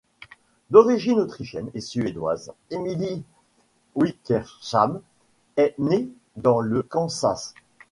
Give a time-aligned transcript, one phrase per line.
[0.71, 3.23] D'origines autrichienne et suédoise, Emily
[3.93, 4.99] Wickersham
[5.57, 7.53] est née dans le Kansas.